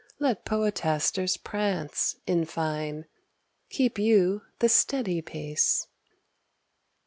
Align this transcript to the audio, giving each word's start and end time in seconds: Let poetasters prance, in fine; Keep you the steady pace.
Let 0.17 0.45
poetasters 0.45 1.37
prance, 1.37 2.15
in 2.25 2.45
fine; 2.45 3.05
Keep 3.69 3.99
you 3.99 4.41
the 4.57 4.67
steady 4.67 5.21
pace. 5.21 5.85